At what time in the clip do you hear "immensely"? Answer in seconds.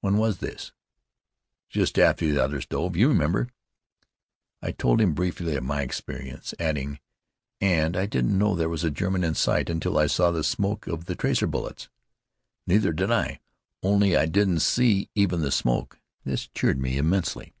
16.96-17.52